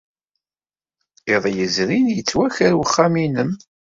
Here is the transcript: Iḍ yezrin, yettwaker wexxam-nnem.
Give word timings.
Iḍ 1.33 1.43
yezrin, 1.57 2.05
yettwaker 2.15 2.71
wexxam-nnem. 2.79 3.51